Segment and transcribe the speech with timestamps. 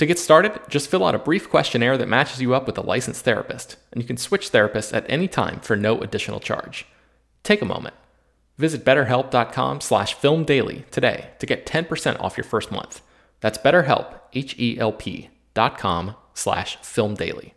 [0.00, 2.80] To get started, just fill out a brief questionnaire that matches you up with a
[2.80, 6.86] licensed therapist, and you can switch therapists at any time for no additional charge.
[7.42, 7.94] Take a moment.
[8.56, 13.02] Visit betterhelp.com slash filmdaily today to get 10% off your first month.
[13.40, 17.52] That's betterhelp, H-E-L-P dot com slash filmdaily.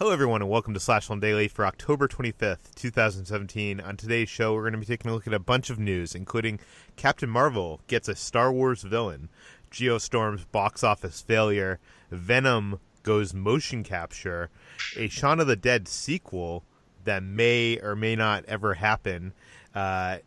[0.00, 3.80] Hello, everyone, and welcome to Slash Film Daily for October 25th, 2017.
[3.80, 6.16] On today's show, we're going to be taking a look at a bunch of news,
[6.16, 6.58] including
[6.96, 9.28] Captain Marvel gets a Star Wars villain,
[9.74, 11.80] Geostorm's box office failure,
[12.10, 14.48] Venom goes motion capture,
[14.96, 16.64] a Shaun of the Dead sequel
[17.04, 19.34] that may or may not ever happen,
[19.74, 20.18] uh,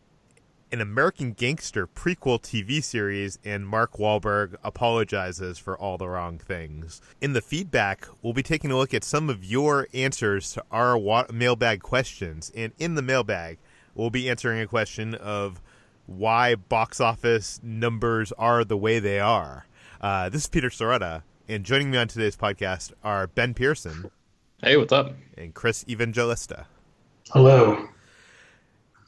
[0.70, 7.02] an American Gangster prequel TV series, and Mark Wahlberg apologizes for all the wrong things.
[7.22, 10.98] In the feedback, we'll be taking a look at some of your answers to our
[10.98, 12.52] wa- mailbag questions.
[12.54, 13.60] And in the mailbag,
[13.96, 15.62] we'll be answering a question of
[16.08, 19.68] why box office numbers are the way they are.
[20.00, 24.10] Uh, this is Peter Sciretta, and joining me on today's podcast are Ben Pearson.
[24.64, 25.14] Hey, what's up?
[25.38, 26.66] And Chris Evangelista.
[27.32, 27.90] Hello.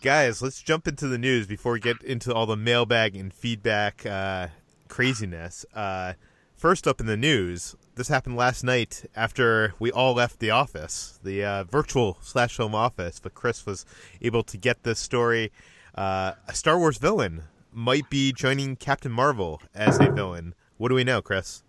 [0.02, 4.06] Guys, let's jump into the news before we get into all the mailbag and feedback
[4.06, 4.48] uh,
[4.90, 5.66] craziness.
[5.74, 6.14] Uh,
[6.56, 11.18] first up in the news, this happened last night after we all left the office,
[11.24, 13.86] the uh, virtual slash home office, but Chris was
[14.22, 15.52] able to get this story
[15.96, 20.56] uh, a Star Wars villain might be joining Captain Marvel as a villain.
[20.78, 21.64] What do we know, Chris?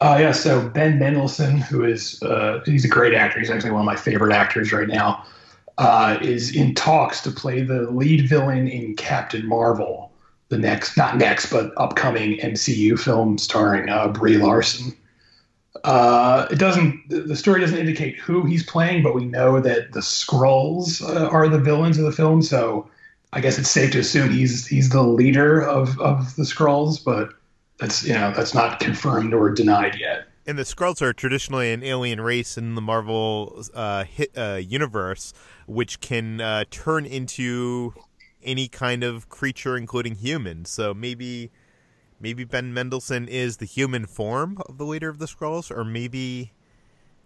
[0.00, 3.38] Uh, yeah, so Ben Mendelsohn, who is uh, he's a great actor.
[3.38, 5.24] He's actually one of my favorite actors right now.
[5.78, 10.12] Uh, is in talks to play the lead villain in Captain Marvel,
[10.50, 14.94] the next, not next, but upcoming MCU film starring uh, Brie Larson.
[15.84, 17.02] Uh, it doesn't.
[17.08, 21.48] The story doesn't indicate who he's playing, but we know that the Skrulls uh, are
[21.48, 22.42] the villains of the film.
[22.42, 22.88] So
[23.32, 27.30] I guess it's safe to assume he's he's the leader of of the Skrulls, but
[27.78, 30.26] that's you know that's not confirmed or denied yet.
[30.46, 35.32] And the Skrulls are traditionally an alien race in the Marvel uh, hit, uh, universe,
[35.66, 37.94] which can uh, turn into
[38.42, 40.70] any kind of creature, including humans.
[40.70, 41.50] So maybe
[42.20, 46.52] maybe Ben Mendelsohn is the human form of the leader of the Skrulls, or maybe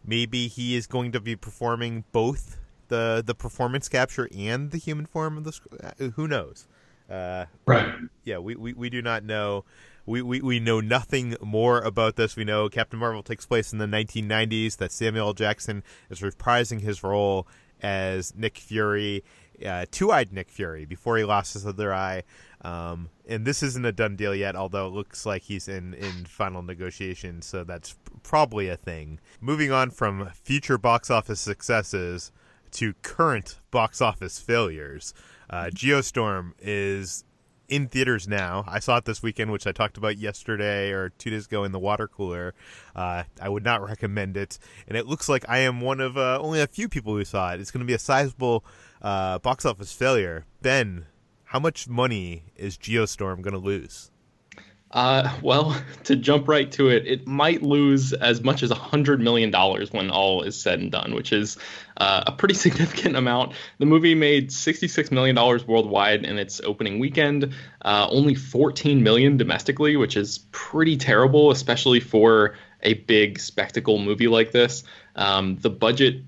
[0.05, 5.07] maybe he is going to be performing both the the performance capture and the human
[5.07, 6.67] form of the uh, who knows
[7.11, 7.95] uh, right
[8.25, 9.65] yeah we, we, we do not know
[10.07, 12.37] we, we, we know nothing more about this.
[12.37, 17.03] We know Captain Marvel takes place in the 1990s, that Samuel Jackson is reprising his
[17.03, 17.47] role
[17.83, 19.25] as Nick Fury,
[19.65, 22.23] uh, two eyed Nick Fury, before he lost his other eye.
[22.63, 26.25] Um, and this isn't a done deal yet, although it looks like he's in, in
[26.25, 29.19] final negotiations, so that's probably a thing.
[29.41, 32.33] Moving on from future box office successes
[32.73, 35.15] to current box office failures,
[35.51, 37.25] uh, Geostorm is
[37.69, 38.65] in theaters now.
[38.67, 41.73] I saw it this weekend, which I talked about yesterday or two days ago in
[41.73, 42.55] the water cooler.
[42.95, 46.39] Uh, I would not recommend it, and it looks like I am one of uh,
[46.41, 47.61] only a few people who saw it.
[47.61, 48.65] It's going to be a sizable
[49.03, 50.47] uh, box office failure.
[50.63, 51.07] Ben,
[51.45, 54.11] how much money is Geostorm going to lose?
[54.97, 59.53] Uh, well, to jump right to it, it might lose as much as $100 million
[59.93, 61.59] when all is said and done, which is
[61.99, 63.53] uh, a pretty significant amount.
[63.79, 69.97] The movie made $66 million worldwide in its opening weekend, uh, only 14 million domestically,
[69.97, 74.83] which is pretty terrible, especially for a big spectacle movie like this.
[75.15, 76.23] Um, the budget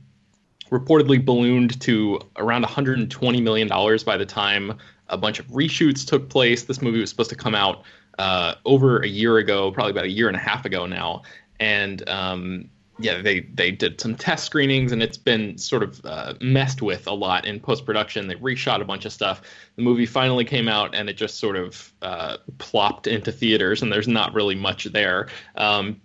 [0.70, 3.68] reportedly ballooned to around $120 million
[4.04, 4.76] by the time
[5.08, 6.64] a bunch of reshoots took place.
[6.64, 7.84] This movie was supposed to come out
[8.18, 11.22] uh, over a year ago, probably about a year and a half ago now,
[11.60, 12.68] and um,
[12.98, 17.06] yeah, they they did some test screenings, and it's been sort of uh, messed with
[17.06, 18.26] a lot in post production.
[18.26, 19.42] They reshot a bunch of stuff.
[19.76, 23.92] The movie finally came out, and it just sort of uh, plopped into theaters, and
[23.92, 25.28] there's not really much there.
[25.54, 26.00] Um,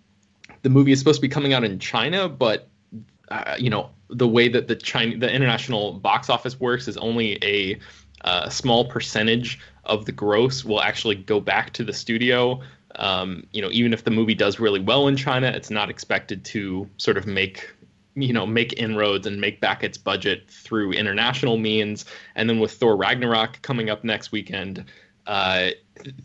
[0.62, 2.70] the movie is supposed to be coming out in China, but
[3.30, 7.38] uh, you know the way that the China the international box office works is only
[7.44, 7.80] a
[8.24, 12.62] uh, small percentage of the gross will actually go back to the studio.
[12.96, 16.46] Um, you know, even if the movie does really well in China, it's not expected
[16.46, 17.74] to sort of make
[18.16, 22.06] you know make inroads and make back its budget through international means.
[22.36, 24.86] And then with Thor Ragnarok coming up next weekend,
[25.28, 25.70] uh,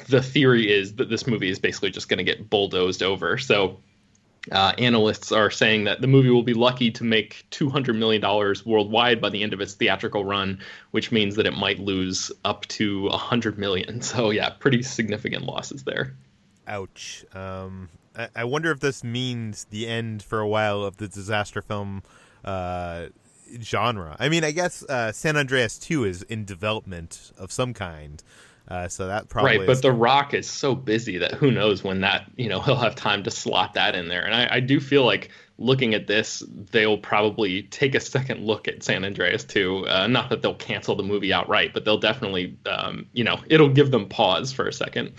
[0.08, 3.38] the theory is that this movie is basically just going to get bulldozed over.
[3.38, 3.78] So
[4.52, 8.22] uh, analysts are saying that the movie will be lucky to make $200 million
[8.64, 10.60] worldwide by the end of its theatrical run,
[10.90, 14.00] which means that it might lose up to 100 million.
[14.08, 16.14] So, yeah, pretty significant losses there.
[16.66, 17.26] Ouch.
[17.34, 21.60] Um, I-, I, wonder if this means the end for a while of the disaster
[21.60, 22.02] film
[22.44, 23.06] uh,
[23.60, 24.16] genre.
[24.18, 28.22] I mean, I guess uh, San Andreas 2 is in development of some kind.
[28.68, 29.66] Uh, so that probably right.
[29.66, 32.94] But The Rock is so busy that who knows when that you know he'll have
[32.94, 34.24] time to slot that in there.
[34.24, 38.68] And I, I do feel like looking at this, they'll probably take a second look
[38.68, 39.86] at San Andreas too.
[39.88, 43.70] Uh, not that they'll cancel the movie outright, but they'll definitely um, you know it'll
[43.70, 45.14] give them pause for a second.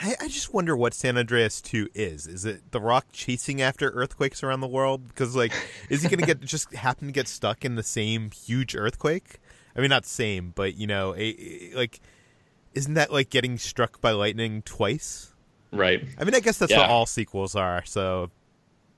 [0.00, 2.26] I, I just wonder what San Andreas 2 is.
[2.26, 5.06] Is it The Rock chasing after earthquakes around the world?
[5.06, 5.52] Because, like,
[5.90, 9.38] is he going to get just happen to get stuck in the same huge earthquake?
[9.76, 12.00] I mean, not same, but, you know, a, a, like,
[12.74, 15.32] isn't that like getting struck by lightning twice?
[15.72, 16.04] Right.
[16.18, 16.80] I mean, I guess that's yeah.
[16.80, 17.82] what all sequels are.
[17.84, 18.30] So,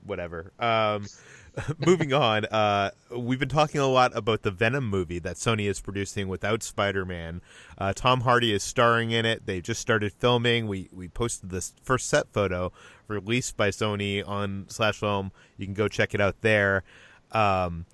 [0.04, 0.52] whatever.
[0.58, 1.06] Um,
[1.86, 2.44] moving on.
[2.46, 6.62] Uh, we've been talking a lot about the Venom movie that Sony is producing without
[6.62, 7.40] Spider-Man.
[7.78, 9.46] Uh, Tom Hardy is starring in it.
[9.46, 10.66] They just started filming.
[10.66, 12.72] We we posted this first set photo
[13.08, 15.32] released by Sony on Slash Film.
[15.56, 16.82] You can go check it out there.
[17.30, 17.86] Um,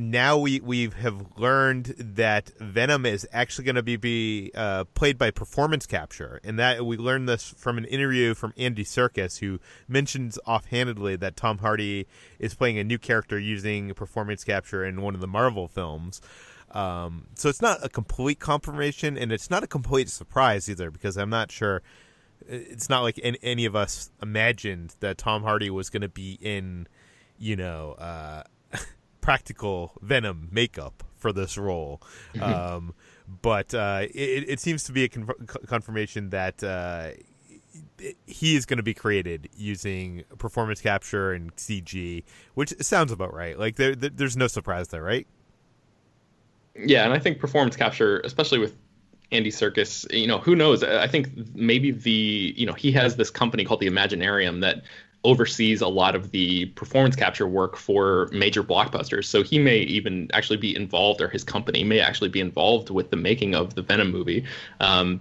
[0.00, 5.18] now we we have learned that Venom is actually going to be be uh, played
[5.18, 9.58] by performance capture, and that we learned this from an interview from Andy Serkis, who
[9.88, 12.06] mentions offhandedly that Tom Hardy
[12.38, 16.20] is playing a new character using performance capture in one of the Marvel films.
[16.70, 21.16] Um, so it's not a complete confirmation, and it's not a complete surprise either, because
[21.16, 21.82] I'm not sure.
[22.46, 26.86] It's not like any of us imagined that Tom Hardy was going to be in,
[27.36, 27.96] you know.
[27.98, 28.44] Uh,
[29.28, 32.00] practical Venom makeup for this role.
[32.32, 32.42] Mm-hmm.
[32.42, 32.94] Um,
[33.42, 35.28] but uh, it, it, seems to be a con-
[35.66, 37.10] confirmation that uh,
[38.24, 43.58] he is going to be created using performance capture and CG, which sounds about right.
[43.58, 45.26] Like there, there, there's no surprise there, right?
[46.74, 48.78] Yeah, and I think performance capture, especially with
[49.30, 50.82] Andy Serkis, you know, who knows?
[50.82, 54.84] I think maybe the, you know, he has this company called the Imaginarium that
[55.24, 59.24] oversees a lot of the performance capture work for major blockbusters.
[59.24, 63.10] So he may even actually be involved, or his company may actually be involved with
[63.10, 64.44] the making of the Venom movie.
[64.80, 65.20] Um,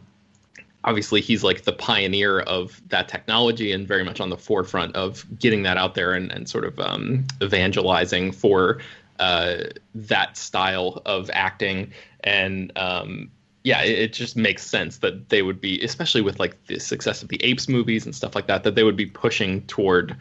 [0.83, 5.25] obviously, he's like the pioneer of that technology and very much on the forefront of
[5.39, 8.79] getting that out there and, and sort of um, evangelizing for
[9.19, 9.63] uh,
[9.95, 11.91] that style of acting.
[12.23, 13.31] And um,
[13.67, 17.21] yeah, it, it, just makes sense that they would be, especially with like the success
[17.21, 20.15] of the Apes movies and stuff like that, that they would be pushing toward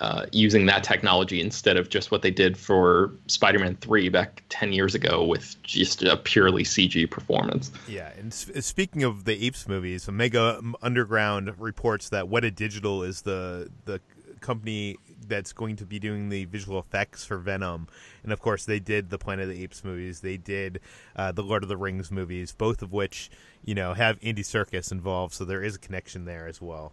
[0.00, 4.72] uh, using that technology instead of just what they did for Spider-Man 3 back 10
[4.72, 7.70] years ago with just a purely CG performance.
[7.86, 13.70] Yeah, and speaking of the Apes movies, Omega Underground reports that Weta Digital is the
[13.84, 14.00] the
[14.40, 14.96] company
[15.30, 17.88] that's going to be doing the visual effects for Venom,
[18.22, 20.80] and of course they did the Planet of the Apes movies, they did
[21.16, 23.30] uh, the Lord of the Rings movies, both of which
[23.64, 26.92] you know have Andy Serkis involved, so there is a connection there as well.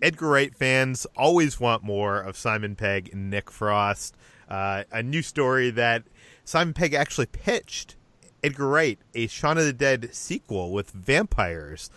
[0.00, 4.16] Edgar Wright fans always want more of Simon Pegg and Nick Frost.
[4.48, 6.04] Uh, a new story that
[6.44, 7.96] Simon Pegg actually pitched
[8.42, 11.90] Edgar Wright a Shaun of the Dead sequel with vampires.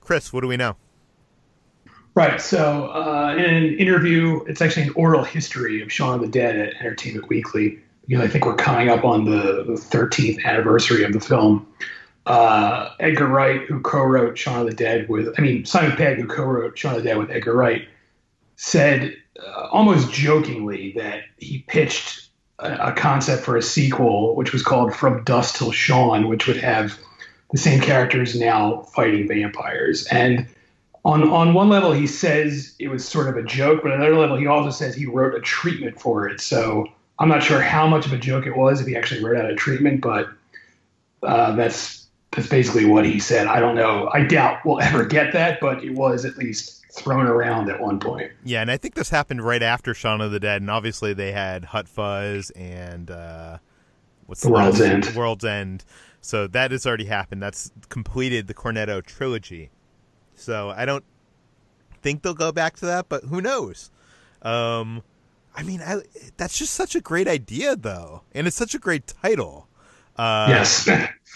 [0.00, 0.76] Chris, what do we know?
[2.14, 2.40] Right.
[2.40, 6.56] So, uh, in an interview, it's actually an oral history of Shaun of the Dead
[6.56, 7.78] at Entertainment Weekly.
[8.06, 11.66] Because I think we're coming up on the, the 13th anniversary of the film.
[12.26, 16.26] Uh, Edgar Wright, who co-wrote Shaun of the Dead with, I mean Simon Pegg, who
[16.26, 17.88] co-wrote Shaun of the Dead with Edgar Wright,
[18.56, 22.28] said uh, almost jokingly that he pitched
[22.58, 26.58] a, a, concept for a sequel, which was called From Dust Till Shaun, which would
[26.58, 26.98] have
[27.50, 30.06] the same characters now fighting vampires.
[30.06, 30.46] And
[31.04, 34.18] on on one level, he says it was sort of a joke, but on another
[34.18, 36.40] level, he also says he wrote a treatment for it.
[36.40, 36.86] So
[37.18, 39.50] I'm not sure how much of a joke it was if he actually wrote out
[39.50, 40.28] a treatment, but
[41.22, 43.46] uh, that's that's basically what he said.
[43.46, 44.08] I don't know.
[44.12, 47.98] I doubt we'll ever get that, but it was at least thrown around at one
[47.98, 48.32] point.
[48.44, 51.32] Yeah, and I think this happened right after Shaun of the Dead, and obviously they
[51.32, 53.58] had Hot Fuzz and uh,
[54.26, 55.16] what's the, the World's End.
[55.16, 55.84] World's End.
[56.20, 57.42] So that has already happened.
[57.42, 59.70] That's completed the Cornetto trilogy.
[60.42, 61.04] So I don't
[62.02, 63.90] think they'll go back to that, but who knows?
[64.42, 65.02] Um,
[65.54, 66.02] I mean, I,
[66.36, 69.68] that's just such a great idea, though, and it's such a great title.
[70.16, 70.88] Uh, yes.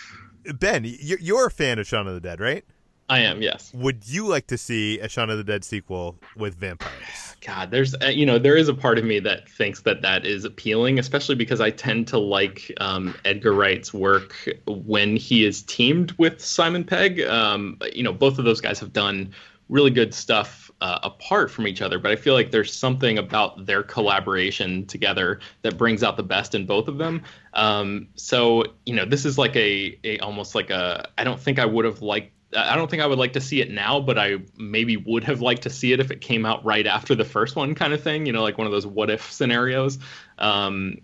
[0.58, 2.64] ben, you're, you're a fan of Shaun of the Dead, right?
[3.08, 3.72] I am, yes.
[3.72, 7.36] Would you like to see a Shaun of the Dead sequel with vampires?
[7.46, 10.26] God, there's uh, you know there is a part of me that thinks that that
[10.26, 14.34] is appealing, especially because I tend to like um, Edgar Wright's work
[14.66, 17.20] when he is teamed with Simon Pegg.
[17.20, 19.32] Um, you know, both of those guys have done
[19.68, 23.66] really good stuff uh, apart from each other, but I feel like there's something about
[23.66, 27.22] their collaboration together that brings out the best in both of them.
[27.54, 31.08] Um, so you know, this is like a, a almost like a.
[31.16, 33.60] I don't think I would have liked I don't think I would like to see
[33.60, 36.64] it now, but I maybe would have liked to see it if it came out
[36.64, 38.26] right after the first one, kind of thing.
[38.26, 39.98] You know, like one of those what if scenarios.
[40.38, 40.98] Um,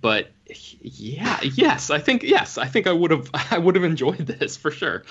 [0.00, 0.30] but
[0.80, 4.56] yeah, yes, I think yes, I think I would have I would have enjoyed this
[4.56, 5.04] for sure.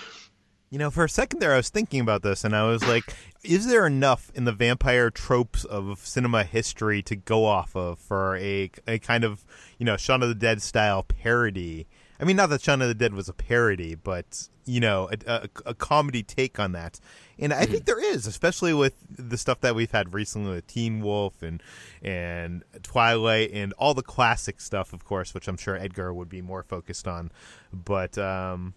[0.70, 3.16] You know, for a second there, I was thinking about this, and I was like,
[3.44, 8.38] is there enough in the vampire tropes of cinema history to go off of for
[8.38, 9.44] a a kind of
[9.80, 11.88] you know Shaun of the Dead style parody?
[12.20, 15.18] I mean, not that Shaun of the Dead was a parody, but you know, a,
[15.26, 17.00] a, a comedy take on that.
[17.40, 17.86] And I think mm-hmm.
[17.86, 21.64] there is, especially with the stuff that we've had recently with Teen Wolf and
[22.04, 26.42] and Twilight and all the classic stuff, of course, which I'm sure Edgar would be
[26.44, 27.32] more focused on.
[27.74, 28.76] But um,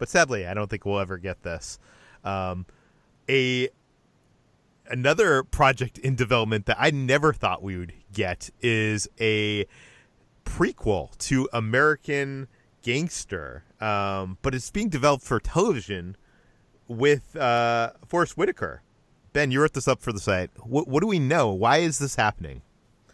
[0.00, 1.78] but sadly, I don't think we'll ever get this.
[2.24, 2.64] Um,
[3.28, 3.68] a
[4.88, 9.66] another project in development that I never thought we would get is a
[10.44, 12.48] prequel to American
[12.82, 16.16] Gangster, um, but it's being developed for television
[16.88, 18.82] with uh, Forest Whitaker.
[19.34, 20.50] Ben, you wrote this up for the site.
[20.56, 21.50] What, what do we know?
[21.50, 22.62] Why is this happening?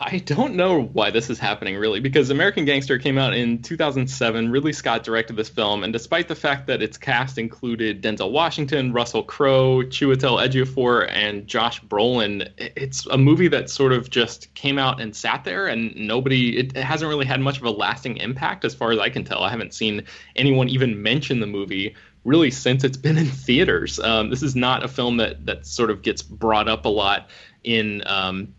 [0.01, 4.51] I don't know why this is happening really, because American Gangster came out in 2007.
[4.51, 8.93] Ridley Scott directed this film, and despite the fact that its cast included Denzel Washington,
[8.93, 14.79] Russell Crowe, Chiwetel Ejiofor, and Josh Brolin, it's a movie that sort of just came
[14.79, 16.59] out and sat there, and nobody.
[16.59, 19.43] It hasn't really had much of a lasting impact, as far as I can tell.
[19.43, 24.01] I haven't seen anyone even mention the movie really since it's been in theaters.
[24.01, 27.31] Um, this is not a film that that sort of gets brought up a lot
[27.63, 28.53] in um,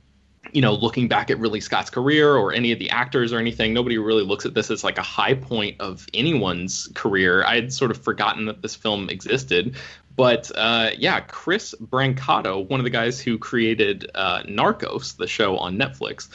[0.53, 3.73] you know, looking back at Ridley Scott's career or any of the actors or anything,
[3.73, 7.43] nobody really looks at this as like a high point of anyone's career.
[7.43, 9.75] I had sort of forgotten that this film existed.
[10.15, 15.57] But uh, yeah, Chris Brancato, one of the guys who created uh, Narcos, the show
[15.57, 16.29] on Netflix,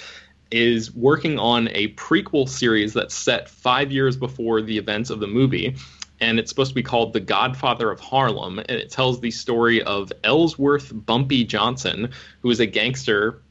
[0.53, 5.27] is working on a prequel series that's set five years before the events of the
[5.27, 5.75] movie.
[6.21, 8.61] And it's supposed to be called The Godfather of Harlem.
[8.61, 13.43] And it tells the story of Ellsworth Bumpy Johnson, who is a gangster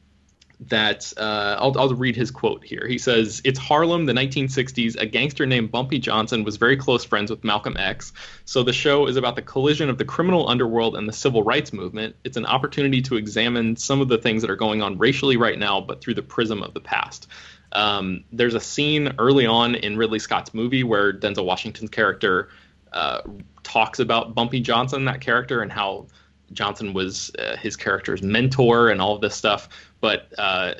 [0.68, 2.86] that uh, I'll, I'll read his quote here.
[2.86, 4.96] He says, It's Harlem, the 1960s.
[5.00, 8.12] A gangster named Bumpy Johnson was very close friends with Malcolm X.
[8.44, 11.72] So the show is about the collision of the criminal underworld and the civil rights
[11.72, 12.16] movement.
[12.24, 15.58] It's an opportunity to examine some of the things that are going on racially right
[15.58, 17.28] now, but through the prism of the past.
[17.72, 22.50] Um, there's a scene early on in Ridley Scott's movie where Denzel Washington's character
[22.92, 23.22] uh,
[23.62, 26.06] talks about Bumpy Johnson, that character, and how
[26.52, 29.68] Johnson was uh, his character's mentor and all of this stuff.
[30.00, 30.74] But uh,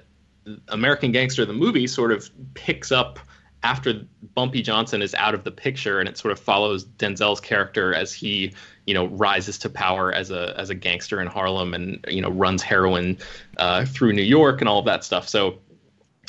[0.69, 3.19] American Gangster, the movie, sort of picks up
[3.63, 7.95] after Bumpy Johnson is out of the picture, and it sort of follows Denzel's character
[7.95, 8.53] as he,
[8.87, 12.31] you know, rises to power as a as a gangster in Harlem, and you know
[12.31, 13.19] runs heroin
[13.59, 15.29] uh, through New York and all of that stuff.
[15.29, 15.59] So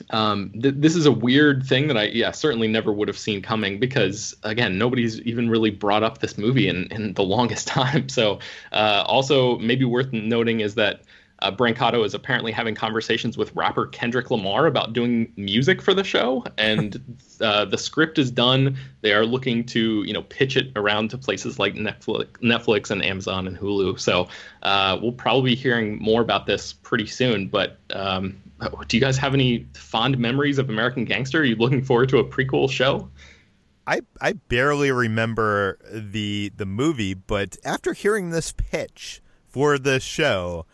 [0.09, 3.41] um, th- this is a weird thing that I yeah certainly never would have seen
[3.41, 8.09] coming because again nobody's even really brought up this movie in in the longest time.
[8.09, 8.39] So
[8.71, 11.03] uh, also maybe worth noting is that
[11.43, 16.03] uh, Brancato is apparently having conversations with rapper Kendrick Lamar about doing music for the
[16.03, 18.77] show, and uh, the script is done.
[19.01, 23.03] They are looking to you know pitch it around to places like Netflix, Netflix and
[23.03, 23.99] Amazon and Hulu.
[23.99, 24.29] So
[24.61, 27.49] uh, we'll probably be hearing more about this pretty soon.
[27.49, 28.41] But um,
[28.87, 31.41] do you guys have any fond memories of American Gangster?
[31.41, 33.09] Are you looking forward to a prequel show?
[33.85, 40.65] I I barely remember the the movie, but after hearing this pitch for the show,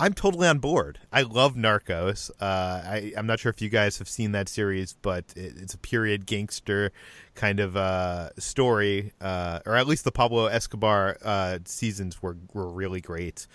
[0.00, 1.00] I'm totally on board.
[1.12, 2.30] I love Narcos.
[2.40, 5.74] Uh, I, I'm not sure if you guys have seen that series, but it, it's
[5.74, 6.92] a period gangster
[7.34, 12.68] kind of uh, story, uh, or at least the Pablo Escobar uh, seasons were were
[12.68, 13.46] really great.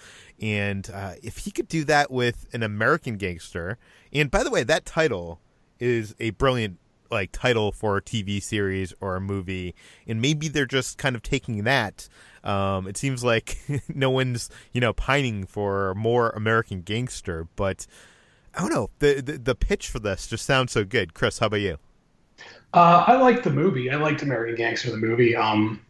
[0.44, 3.78] And uh, if he could do that with an American gangster,
[4.12, 5.40] and by the way, that title
[5.80, 9.74] is a brilliant like title for a TV series or a movie,
[10.06, 12.10] and maybe they're just kind of taking that
[12.44, 13.58] um, it seems like
[13.88, 17.88] no one's you know pining for more American gangster, but
[18.54, 18.90] I don't know.
[19.00, 21.14] The, the, the pitch for this just sounds so good.
[21.14, 21.78] Chris, how about you?
[22.74, 23.90] Uh, I like the movie.
[23.90, 25.36] I liked American Gangster the movie.
[25.36, 25.82] Um,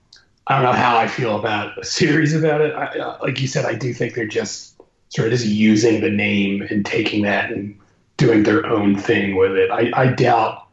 [0.47, 2.73] I don't know how I feel about a series about it.
[2.73, 6.09] I, uh, like you said, I do think they're just sort of just using the
[6.09, 7.79] name and taking that and
[8.17, 9.71] doing their own thing with it.
[9.71, 10.67] I, I doubt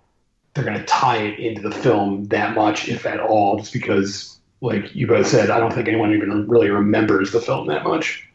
[0.55, 4.39] they're going to tie it into the film that much, if at all, just because
[4.61, 8.29] like you both said, I don't think anyone even really remembers the film that much.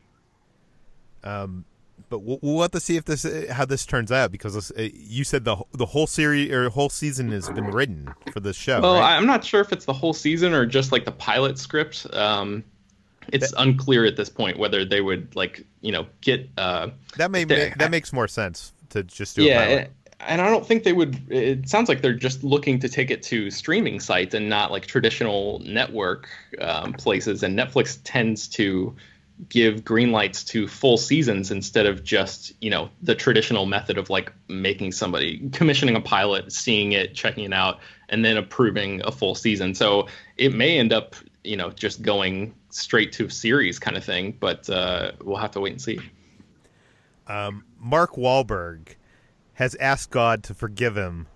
[1.23, 1.65] Um,
[2.09, 5.23] but we'll, we'll have to see if this how this turns out because uh, you
[5.23, 8.81] said the the whole series or whole season has been written for this show.
[8.81, 9.15] Well, right?
[9.15, 12.07] I'm not sure if it's the whole season or just like the pilot script.
[12.13, 12.63] Um,
[13.29, 17.31] it's that, unclear at this point whether they would like you know get uh, that
[17.31, 19.87] may that makes more sense to just do yeah
[20.19, 21.31] and I don't think they would.
[21.31, 24.85] It sounds like they're just looking to take it to streaming sites and not like
[24.85, 26.29] traditional network
[26.61, 27.43] um, places.
[27.43, 28.95] And Netflix tends to
[29.49, 34.09] give green lights to full seasons instead of just you know the traditional method of
[34.09, 39.11] like making somebody commissioning a pilot, seeing it, checking it out, and then approving a
[39.11, 39.75] full season.
[39.75, 44.37] So it may end up you know just going straight to series kind of thing.
[44.39, 45.99] But uh, we'll have to wait and see.
[47.27, 48.95] Um, Mark Wahlberg
[49.55, 51.27] has asked God to forgive him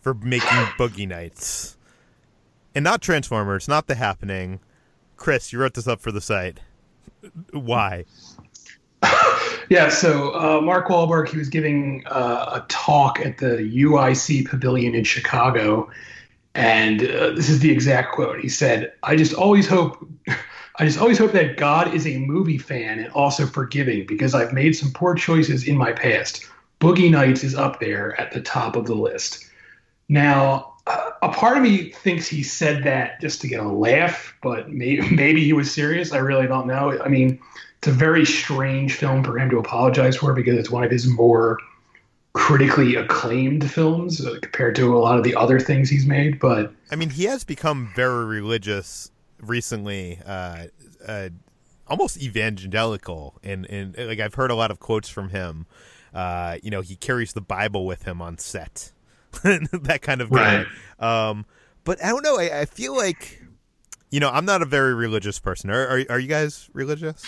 [0.00, 1.76] for making Boogie Nights.
[2.74, 4.60] And not Transformers, not The Happening.
[5.16, 6.60] Chris, you wrote this up for the site.
[7.52, 8.04] Why?
[9.68, 14.94] yeah, so uh, Mark Wahlberg, he was giving uh, a talk at the UIC Pavilion
[14.94, 15.90] in Chicago.
[16.54, 18.40] And uh, this is the exact quote.
[18.40, 20.06] He said, I just always hope.
[20.76, 24.54] I just always hope that God is a movie fan and also forgiving because I've
[24.54, 26.48] made some poor choices in my past.
[26.80, 29.44] Boogie Nights is up there at the top of the list.
[30.08, 34.70] Now, a part of me thinks he said that just to get a laugh, but
[34.70, 36.12] maybe, maybe he was serious.
[36.12, 37.00] I really don't know.
[37.02, 37.38] I mean,
[37.78, 41.06] it's a very strange film for him to apologize for because it's one of his
[41.06, 41.58] more
[42.34, 46.38] critically acclaimed films uh, compared to a lot of the other things he's made.
[46.38, 50.66] But I mean, he has become very religious recently, uh,
[51.06, 51.28] uh,
[51.86, 55.66] almost evangelical, and and like I've heard a lot of quotes from him
[56.14, 58.92] uh, you know, he carries the Bible with him on set,
[59.42, 60.66] that kind of guy.
[61.00, 61.28] Right.
[61.28, 61.46] Um,
[61.84, 62.38] but I don't know.
[62.38, 63.42] I, I, feel like,
[64.10, 65.70] you know, I'm not a very religious person.
[65.70, 67.24] Are are, are you guys religious?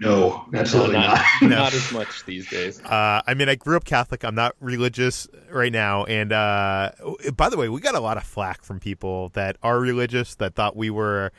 [0.00, 1.24] No, absolutely no, not.
[1.42, 2.82] Not, not as much these days.
[2.84, 4.24] Uh, I mean, I grew up Catholic.
[4.24, 6.04] I'm not religious right now.
[6.04, 6.92] And uh,
[7.36, 10.54] by the way, we got a lot of flack from people that are religious that
[10.54, 11.32] thought we were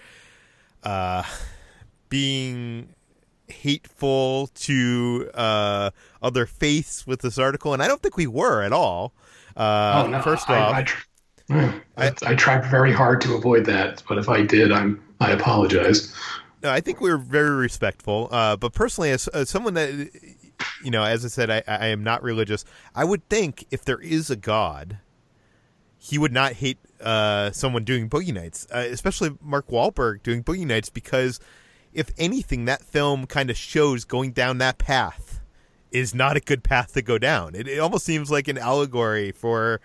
[0.83, 1.23] uh,
[2.09, 2.89] being
[3.47, 8.73] hateful to uh, other faiths with this article, and I don't think we were at
[8.73, 9.13] all.
[9.55, 11.05] Uh, oh, no, first I, off, I, tr-
[11.97, 16.13] I, I, tried very hard to avoid that, but if I did, I'm I apologize.
[16.62, 18.27] No, I think we were very respectful.
[18.31, 20.09] Uh, but personally, as, as, someone that
[20.83, 22.65] you know, as I said, I, I am not religious.
[22.95, 24.99] I would think if there is a God,
[25.97, 30.65] he would not hate uh, someone doing boogie nights, uh, especially Mark Wahlberg doing boogie
[30.65, 31.39] nights, because
[31.93, 35.38] if anything, that film kind of shows going down that path
[35.91, 37.56] is not a good path to go down.
[37.56, 39.82] It, it almost seems like an allegory for,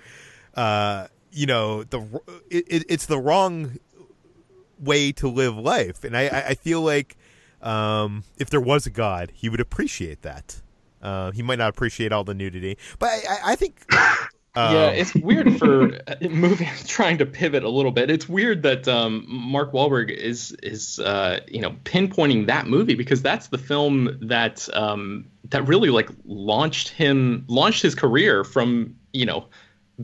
[0.54, 3.78] uh, you know, the it, it's the wrong
[4.78, 7.16] way to live life, and I, I feel like
[7.62, 10.60] um, if there was a God, he would appreciate that.
[11.02, 13.84] Uh, he might not appreciate all the nudity, but I, I think
[14.56, 18.10] Um, yeah, it's weird for moving trying to pivot a little bit.
[18.10, 23.20] It's weird that um, Mark Wahlberg is is uh, you know pinpointing that movie because
[23.20, 29.26] that's the film that um, that really like launched him launched his career from you
[29.26, 29.46] know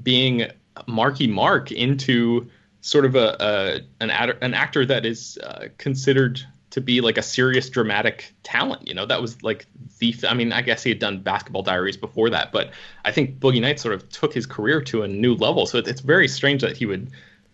[0.02, 0.50] being
[0.86, 6.40] Marky Mark into sort of a, a an, ad, an actor that is uh, considered
[6.70, 8.87] to be like a serious dramatic talent.
[8.87, 9.66] You know, that was like
[9.98, 10.14] the.
[10.28, 12.70] I mean, I guess he had done Basketball Diaries before that, but
[13.04, 15.66] I think Boogie Nights sort of took his career to a new level.
[15.66, 17.11] So it's very strange that he would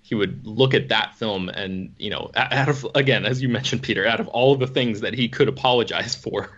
[0.06, 3.82] he would look at that film and you know out of again as you mentioned
[3.82, 6.48] peter out of all of the things that he could apologize for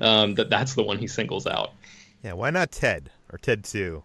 [0.00, 1.72] um, that that's the one he singles out
[2.24, 4.02] yeah why not ted or ted 2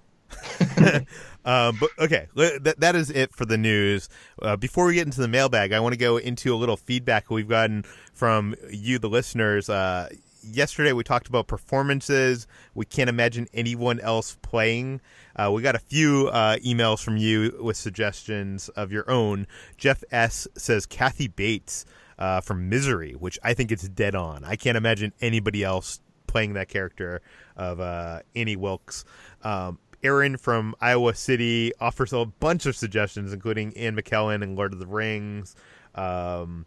[1.45, 4.09] um, but okay, that, that is it for the news.
[4.41, 7.29] Uh, before we get into the mailbag, I want to go into a little feedback
[7.29, 9.69] we've gotten from you, the listeners.
[9.69, 10.09] Uh,
[10.43, 12.47] yesterday we talked about performances.
[12.73, 15.01] We can't imagine anyone else playing.
[15.35, 19.47] Uh, we got a few uh, emails from you with suggestions of your own.
[19.77, 21.85] Jeff S says Kathy Bates
[22.19, 24.43] uh, from Misery, which I think is dead on.
[24.43, 27.21] I can't imagine anybody else playing that character
[27.55, 29.05] of uh, Annie Wilkes.
[29.43, 34.73] Um, Aaron from Iowa City offers a bunch of suggestions, including Ian McKellen and Lord
[34.73, 35.55] of the Rings.
[35.95, 36.65] Um,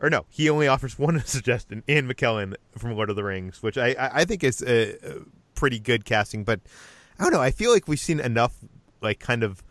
[0.00, 3.78] or no, he only offers one suggestion: Ian McKellen from Lord of the Rings, which
[3.78, 5.20] I I think is a, a
[5.54, 6.44] pretty good casting.
[6.44, 6.60] But
[7.18, 7.40] I don't know.
[7.40, 8.54] I feel like we've seen enough
[9.00, 9.62] like kind of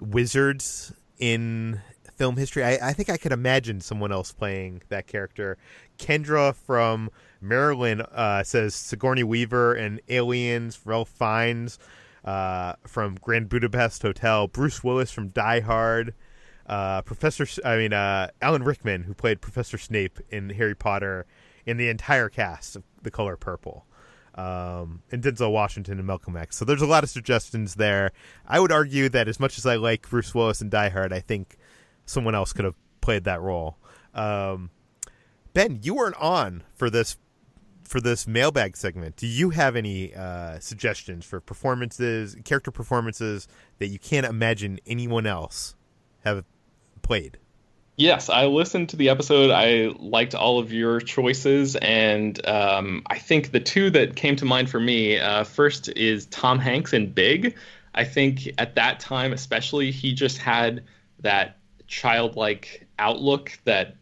[0.00, 1.80] wizards in
[2.16, 2.64] film history.
[2.64, 5.56] I, I think I could imagine someone else playing that character.
[5.98, 11.78] Kendra from Maryland uh, says Sigourney Weaver and Aliens, Ralph Fiennes
[12.24, 16.14] uh, from Grand Budapest Hotel, Bruce Willis from Die Hard,
[16.66, 21.26] uh, Professor, I mean, uh, Alan Rickman, who played Professor Snape in Harry Potter,
[21.66, 23.86] in the entire cast of The Color Purple,
[24.34, 26.56] um, and Denzel Washington and Malcolm X.
[26.56, 28.12] So there's a lot of suggestions there.
[28.46, 31.20] I would argue that as much as I like Bruce Willis and Die Hard, I
[31.20, 31.56] think
[32.06, 33.78] someone else could have played that role.
[34.14, 34.70] Um,
[35.52, 37.16] ben, you weren't on for this
[37.90, 43.48] for this mailbag segment, do you have any uh, suggestions for performances, character performances
[43.80, 45.74] that you can't imagine anyone else
[46.24, 46.44] have
[47.02, 47.36] played?
[47.96, 49.50] Yes, I listened to the episode.
[49.50, 54.44] I liked all of your choices, and um, I think the two that came to
[54.44, 57.56] mind for me uh, first is Tom Hanks in Big.
[57.92, 60.84] I think at that time, especially, he just had
[61.22, 63.96] that childlike outlook that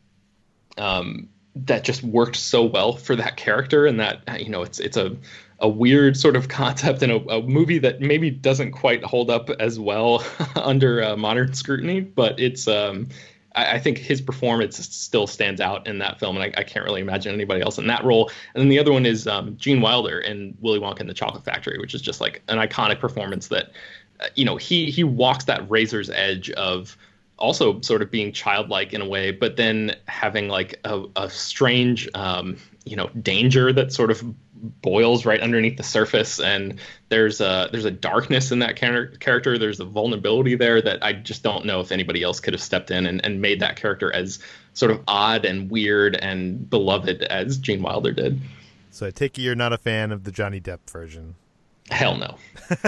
[0.77, 1.31] um,
[1.67, 5.17] that just worked so well for that character and that you know it's it's a
[5.61, 9.51] a weird sort of concept in a, a movie that maybe doesn't quite hold up
[9.59, 10.25] as well
[10.57, 13.09] under uh, modern scrutiny but it's um
[13.55, 17.01] I, think his performance still stands out in that film and I, I, can't really
[17.01, 18.31] imagine anybody else in that role.
[18.55, 21.45] And then the other one is um, Gene Wilder in Willy Wonka and the Chocolate
[21.45, 23.73] Factory which is just like an iconic performance that
[24.21, 26.97] uh, you know he he walks that razor's edge of
[27.39, 32.09] also sort of being childlike in a way, but then having like a, a strange,
[32.15, 34.23] um, you know, danger that sort of
[34.83, 36.41] boils right underneath the surface.
[36.41, 39.59] And there's a there's a darkness in that char- character.
[39.59, 42.91] There's a vulnerability there that I just don't know if anybody else could have stepped
[42.91, 44.39] in and, and made that character as
[44.75, 48.41] sort of odd and weird and beloved as Gene Wilder did.
[48.91, 51.37] So I take it you're not a fan of the Johnny Depp version.
[51.91, 52.37] Hell no.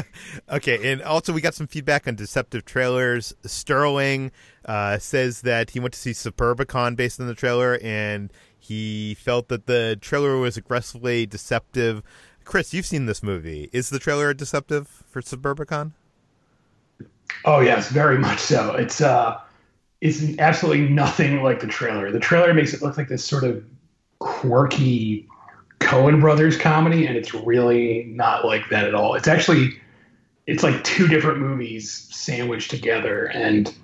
[0.50, 3.34] okay, and also we got some feedback on deceptive trailers.
[3.44, 4.30] Sterling
[4.64, 9.48] uh, says that he went to see Suburbicon based on the trailer, and he felt
[9.48, 12.02] that the trailer was aggressively deceptive.
[12.44, 13.70] Chris, you've seen this movie.
[13.72, 15.92] Is the trailer deceptive for Suburbicon?
[17.44, 18.74] Oh yes, very much so.
[18.74, 19.40] It's uh,
[20.00, 22.10] it's absolutely nothing like the trailer.
[22.10, 23.64] The trailer makes it look like this sort of
[24.18, 25.26] quirky
[25.90, 29.16] Coen Brothers comedy, and it's really not like that at all.
[29.16, 29.80] It's actually
[30.46, 33.74] it's like two different movies sandwiched together, and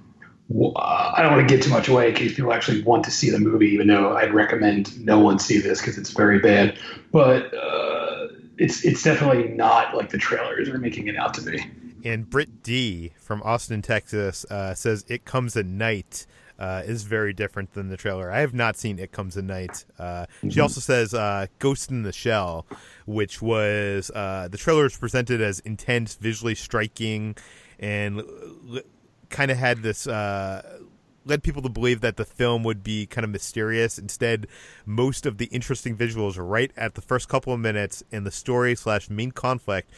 [0.55, 3.11] uh, I don't want to give too much away in case people actually want to
[3.11, 6.79] see the movie, even though I'd recommend no one see this because it's very bad.
[7.11, 11.59] But uh, it's it's definitely not like the trailers are making it out to be.
[12.05, 16.25] And Britt D from Austin, Texas, uh, says it comes at night
[16.59, 18.31] uh, is very different than the trailer.
[18.31, 19.85] I have not seen It Comes at Night.
[19.99, 20.49] Uh, mm-hmm.
[20.49, 22.67] She also says uh, Ghost in the Shell,
[23.07, 27.37] which was uh, the trailer is presented as intense, visually striking,
[27.79, 28.81] and l-
[29.29, 30.07] kind of had this.
[30.07, 30.81] Uh,
[31.25, 33.99] led people to believe that the film would be kind of mysterious.
[33.99, 34.47] Instead,
[34.85, 38.31] most of the interesting visuals are right at the first couple of minutes, and the
[38.31, 39.91] story slash main conflict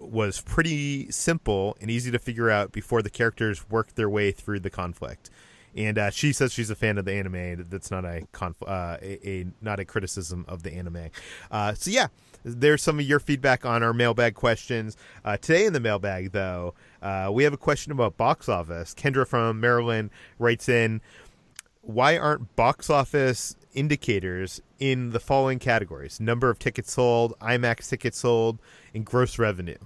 [0.00, 4.60] was pretty simple and easy to figure out before the characters worked their way through
[4.60, 5.28] the conflict
[5.76, 7.66] and uh, she says she's a fan of the anime.
[7.68, 11.10] That's not a, conf- uh, a, a not a criticism of the anime.
[11.50, 12.08] Uh, so yeah,
[12.44, 14.96] there's some of your feedback on our mailbag questions.
[15.24, 18.94] Uh, today in the mailbag, though, uh, we have a question about box office.
[18.94, 21.00] Kendra from Maryland writes in,
[21.82, 28.18] "Why aren't box office indicators in the following categories: number of tickets sold, IMAX tickets
[28.18, 28.58] sold,
[28.94, 29.78] and gross revenue?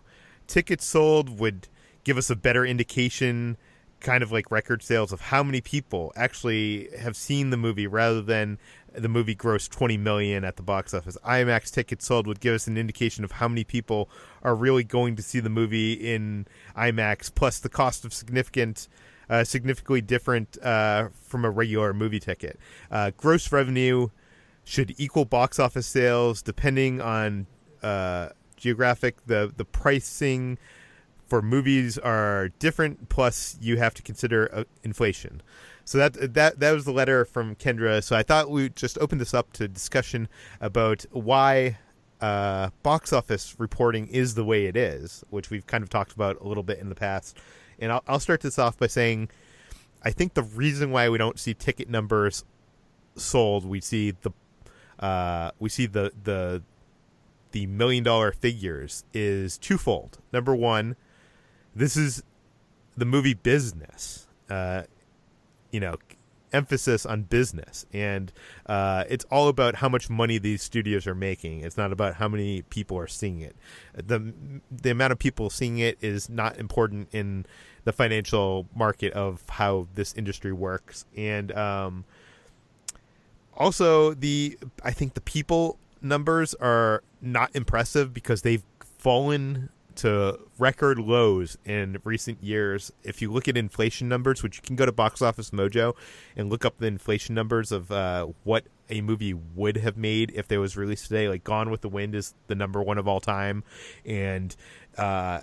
[0.47, 1.69] Tickets sold would
[2.05, 3.57] give us a better indication."
[4.03, 8.21] Kind of like record sales of how many people actually have seen the movie rather
[8.21, 8.59] than
[8.93, 11.17] the movie grossed 20 million at the box office.
[11.25, 14.11] IMAX tickets sold would give us an indication of how many people
[14.43, 18.89] are really going to see the movie in IMAX plus the cost of significant
[19.31, 22.59] uh, significantly different uh, from a regular movie ticket.
[22.91, 24.09] Uh, gross revenue
[24.65, 27.47] should equal box office sales depending on
[27.83, 30.59] uh, geographic the the pricing
[31.33, 33.09] for movies are different.
[33.09, 35.41] Plus, you have to consider uh, inflation.
[35.83, 38.05] So that that that was the letter from Kendra.
[38.05, 40.29] So I thought we just open this up to discussion
[40.61, 41.79] about why
[42.21, 46.39] uh, box office reporting is the way it is, which we've kind of talked about
[46.39, 47.39] a little bit in the past.
[47.79, 49.31] And I'll, I'll start this off by saying,
[50.03, 52.45] I think the reason why we don't see ticket numbers
[53.17, 54.33] sold, we see the
[54.99, 56.63] uh, we see the the
[57.53, 60.19] the million dollar figures is twofold.
[60.31, 60.95] Number one,
[61.75, 62.23] this is
[62.97, 64.27] the movie business.
[64.51, 64.83] Uh,
[65.71, 65.97] you know,
[66.53, 68.33] emphasis on business, and
[68.67, 71.61] uh, it's all about how much money these studios are making.
[71.61, 73.57] It's not about how many people are seeing it.
[73.95, 74.33] the
[74.71, 77.47] The amount of people seeing it is not important in
[77.85, 82.05] the financial market of how this industry works, and um,
[83.57, 88.65] also the I think the people numbers are not impressive because they've
[88.99, 92.93] fallen to record lows in recent years.
[93.03, 95.95] If you look at inflation numbers, which you can go to Box Office Mojo
[96.37, 100.51] and look up the inflation numbers of uh, what a movie would have made if
[100.51, 103.21] it was released today, like Gone with the Wind is the number one of all
[103.21, 103.65] time,
[104.05, 104.55] and
[104.99, 105.41] uh,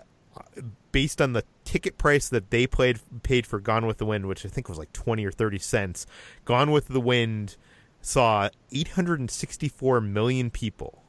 [0.92, 4.46] based on the ticket price that they played paid for Gone with the Wind, which
[4.46, 6.06] I think was like twenty or thirty cents,
[6.46, 7.56] Gone with the Wind
[8.02, 11.04] saw 864 million people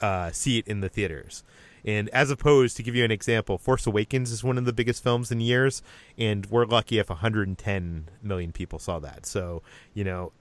[0.00, 1.42] uh, see it in the theaters.
[1.86, 5.02] And as opposed to give you an example, Force Awakens is one of the biggest
[5.02, 5.82] films in years,
[6.18, 9.24] and we're lucky if 110 million people saw that.
[9.24, 9.62] So,
[9.94, 10.32] you know,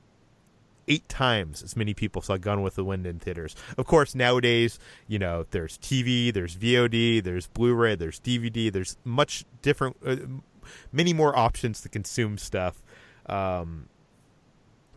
[0.88, 3.56] eight times as many people saw Gone with the Wind in theaters.
[3.78, 9.46] Of course, nowadays, you know, there's TV, there's VOD, there's Blu-ray, there's DVD, there's much
[9.62, 10.16] different, uh,
[10.92, 12.82] many more options to consume stuff.
[13.28, 13.90] Um,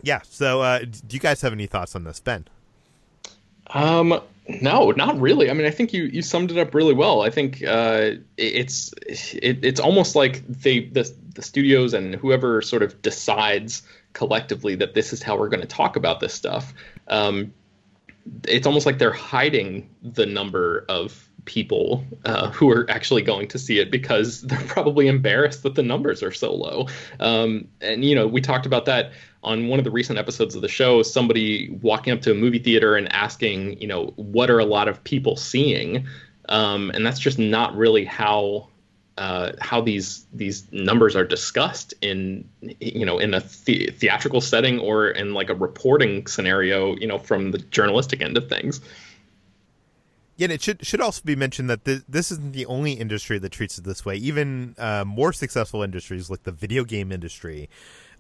[0.03, 0.21] yeah.
[0.25, 2.47] So, uh, do you guys have any thoughts on this, Ben?
[3.71, 5.51] Um, no, not really.
[5.51, 7.21] I mean, I think you you summed it up really well.
[7.21, 12.83] I think uh, it's it, it's almost like they the the studios and whoever sort
[12.83, 13.83] of decides
[14.15, 16.73] collectively that this is how we're going to talk about this stuff.
[17.09, 17.53] Um,
[18.47, 23.59] it's almost like they're hiding the number of people uh, who are actually going to
[23.59, 26.87] see it because they're probably embarrassed that the numbers are so low.
[27.19, 30.63] Um, and you know, we talked about that on one of the recent episodes of
[30.63, 31.03] the show.
[31.03, 34.89] Somebody walking up to a movie theater and asking, you know, what are a lot
[34.89, 36.07] of people seeing?
[36.51, 38.69] Um, and that's just not really how
[39.19, 44.79] uh, how these these numbers are discussed in you know in a the- theatrical setting
[44.79, 48.81] or in like a reporting scenario you know from the journalistic end of things
[50.39, 53.51] yeah, it should should also be mentioned that this, this isn't the only industry that
[53.51, 54.15] treats it this way.
[54.15, 57.69] Even uh, more successful industries like the video game industry,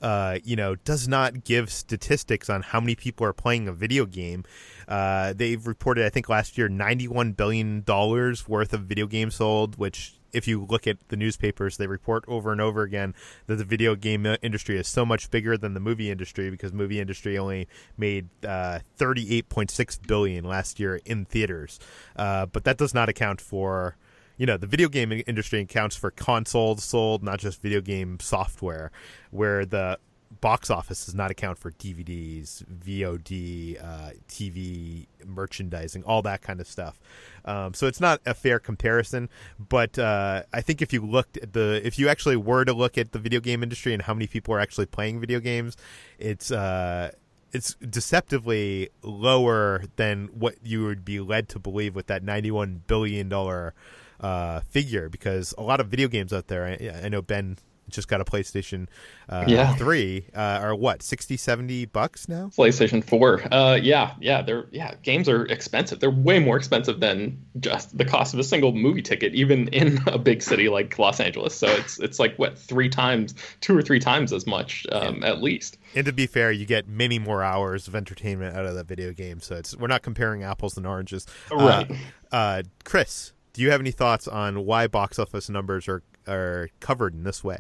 [0.02, 4.04] uh, you know, does not give statistics on how many people are playing a video
[4.04, 4.42] game.
[4.88, 9.78] Uh, they've reported, I think, last year, ninety-one billion dollars worth of video games sold,
[9.78, 13.14] which if you look at the newspapers, they report over and over again
[13.46, 17.00] that the video game industry is so much bigger than the movie industry because movie
[17.00, 21.78] industry only made uh, 38.6 billion last year in theaters.
[22.16, 23.96] Uh, but that does not account for
[24.36, 28.90] you know the video game industry accounts for consoles sold, not just video game software,
[29.30, 29.98] where the
[30.40, 36.66] box office does not account for DVDs, VOD, uh, TV merchandising, all that kind of
[36.66, 37.00] stuff.
[37.44, 39.28] Um, so it's not a fair comparison.
[39.58, 42.98] But uh, I think if you looked at the, if you actually were to look
[42.98, 45.76] at the video game industry and how many people are actually playing video games,
[46.18, 47.12] it's uh,
[47.52, 53.28] it's deceptively lower than what you would be led to believe with that ninety-one billion
[53.28, 53.74] dollar
[54.20, 55.08] uh, figure.
[55.08, 57.56] Because a lot of video games out there, I, I know Ben
[57.88, 58.88] just got a PlayStation
[59.28, 59.74] uh, Yeah.
[59.74, 62.50] 3, uh, or what, 60, 70 bucks now?
[62.56, 63.42] PlayStation 4.
[63.52, 66.00] Uh, yeah, yeah, they're yeah, games are expensive.
[66.00, 70.00] They're way more expensive than just the cost of a single movie ticket, even in
[70.06, 71.54] a big city like Los Angeles.
[71.54, 75.42] So it's it's like what three times, two or three times as much, um, at
[75.42, 75.78] least.
[75.94, 79.12] And to be fair, you get many more hours of entertainment out of that video
[79.12, 79.40] game.
[79.40, 81.26] So it's we're not comparing apples and oranges.
[81.50, 81.90] Uh, Right.
[82.30, 87.14] Uh, Chris, do you have any thoughts on why box office numbers are are covered
[87.14, 87.58] in this way?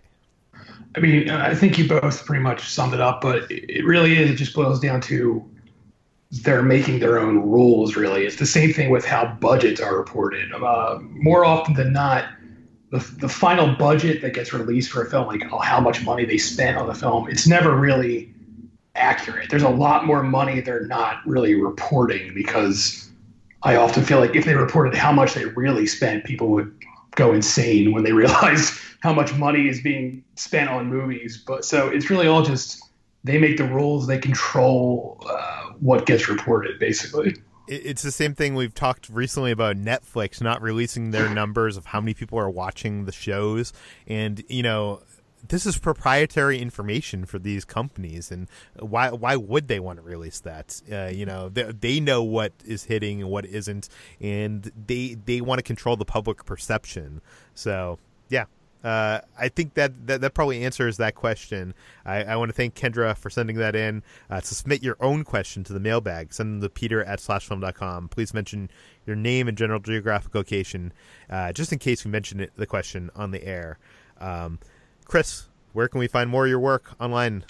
[0.96, 4.30] I mean, I think you both pretty much summed it up, but it really is.
[4.30, 5.48] It just boils down to
[6.30, 7.96] they're making their own rules.
[7.96, 10.52] Really, it's the same thing with how budgets are reported.
[10.52, 12.26] Uh, more often than not,
[12.90, 16.24] the, the final budget that gets released for a film, like oh, how much money
[16.24, 18.32] they spent on the film, it's never really
[18.94, 19.50] accurate.
[19.50, 23.10] There's a lot more money they're not really reporting because
[23.62, 26.74] I often feel like if they reported how much they really spent, people would
[27.18, 31.42] go insane when they realize how much money is being spent on movies.
[31.46, 32.82] But so it's really all just
[33.24, 37.34] they make the rules, they control uh, what gets reported, basically.
[37.66, 42.00] It's the same thing we've talked recently about Netflix not releasing their numbers of how
[42.00, 43.72] many people are watching the shows,
[44.06, 45.02] and you know.
[45.46, 48.48] This is proprietary information for these companies, and
[48.78, 50.80] why why would they want to release that?
[50.90, 53.88] Uh, you know, they, they know what is hitting and what isn't,
[54.20, 57.20] and they they want to control the public perception.
[57.54, 57.98] So,
[58.28, 58.46] yeah,
[58.84, 61.74] uh, I think that, that that probably answers that question.
[62.04, 64.02] I, I want to thank Kendra for sending that in.
[64.30, 68.08] Uh, submit your own question to the mailbag, send them to peter at slashfilm.com.
[68.08, 68.70] Please mention
[69.04, 70.92] your name and general geographic location,
[71.28, 73.78] uh, just in case we mention it, the question on the air.
[74.20, 74.60] Um,
[75.08, 77.42] Chris, where can we find more of your work online?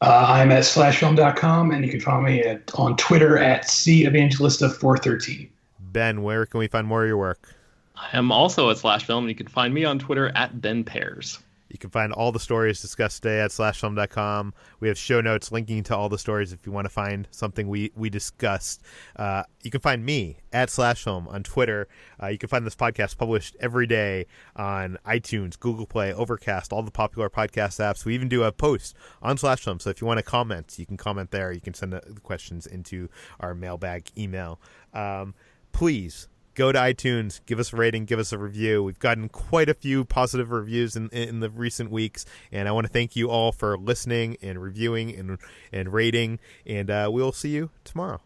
[0.00, 5.50] Uh, I'm at slashfilm.com, and you can find me at, on Twitter at cevangelista413.
[5.78, 7.54] Ben, where can we find more of your work?
[7.96, 10.84] I am also at Slash Film, and you can find me on Twitter at Ben
[10.84, 11.38] Pears.
[11.74, 14.54] You can find all the stories discussed today at slashfilm.com.
[14.78, 17.66] We have show notes linking to all the stories if you want to find something
[17.66, 18.80] we, we discussed.
[19.16, 21.88] Uh, you can find me at slashfilm on Twitter.
[22.22, 26.84] Uh, you can find this podcast published every day on iTunes, Google Play, Overcast, all
[26.84, 28.04] the popular podcast apps.
[28.04, 29.82] We even do a post on slashfilm.
[29.82, 31.50] So if you want to comment, you can comment there.
[31.50, 33.08] You can send the the questions into
[33.40, 34.60] our mailbag email.
[34.92, 35.34] Um,
[35.72, 38.82] please go to iTunes, give us a rating, give us a review.
[38.82, 42.86] We've gotten quite a few positive reviews in in the recent weeks, and I want
[42.86, 45.38] to thank you all for listening and reviewing and
[45.72, 46.38] and rating.
[46.66, 48.20] And uh, we'll see you tomorrow.